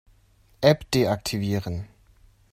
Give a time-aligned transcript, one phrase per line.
[0.63, 1.87] App deaktivieren.